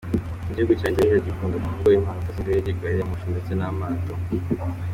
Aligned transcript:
Igihugu 0.49 0.73
cya 0.79 0.87
Indonesia 0.91 1.25
gikunda 1.27 1.57
kuvugwamo 1.63 1.97
impanuka 1.99 2.29
z’indege, 2.35 2.69
gariyamoshi 2.79 3.27
ndetse 3.31 3.51
n’amato. 3.55 4.13